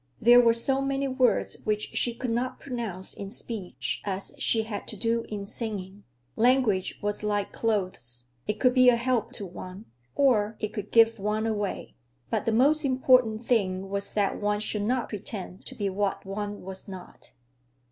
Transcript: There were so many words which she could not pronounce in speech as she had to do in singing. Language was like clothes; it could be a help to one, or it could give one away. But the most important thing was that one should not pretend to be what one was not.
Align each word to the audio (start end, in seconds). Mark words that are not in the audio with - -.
There 0.19 0.41
were 0.41 0.55
so 0.55 0.81
many 0.81 1.07
words 1.07 1.57
which 1.63 1.89
she 1.89 2.15
could 2.15 2.31
not 2.31 2.59
pronounce 2.59 3.13
in 3.13 3.29
speech 3.29 4.01
as 4.03 4.33
she 4.39 4.63
had 4.63 4.87
to 4.87 4.97
do 4.97 5.25
in 5.29 5.45
singing. 5.45 6.05
Language 6.35 6.97
was 7.03 7.21
like 7.21 7.51
clothes; 7.53 8.25
it 8.47 8.59
could 8.59 8.73
be 8.73 8.89
a 8.89 8.95
help 8.95 9.31
to 9.33 9.45
one, 9.45 9.85
or 10.15 10.57
it 10.59 10.69
could 10.69 10.89
give 10.89 11.19
one 11.19 11.45
away. 11.45 11.93
But 12.31 12.47
the 12.47 12.51
most 12.51 12.83
important 12.83 13.45
thing 13.45 13.89
was 13.91 14.13
that 14.13 14.41
one 14.41 14.59
should 14.59 14.81
not 14.81 15.07
pretend 15.09 15.63
to 15.67 15.75
be 15.75 15.87
what 15.87 16.25
one 16.25 16.63
was 16.63 16.87
not. 16.87 17.33